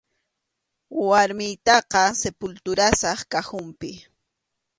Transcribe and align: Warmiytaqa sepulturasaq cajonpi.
Warmiytaqa 1.09 2.03
sepulturasaq 2.21 3.19
cajonpi. 3.31 3.91